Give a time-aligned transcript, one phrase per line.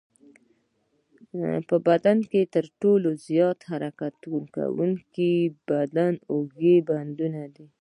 [1.67, 4.13] په بدن کې تر ټولو زیات حرکت
[4.63, 5.33] کوونکی
[5.67, 7.19] بند د اوږې بند
[7.55, 7.65] دی.